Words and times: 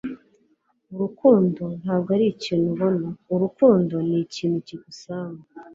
urukundo 0.93 1.63
ntabwo 1.81 2.09
arikintu 2.17 2.67
ubona. 2.73 3.07
urukundo 3.33 3.95
ni 4.07 4.17
ikintu 4.25 4.57
kigusanga 4.67 5.43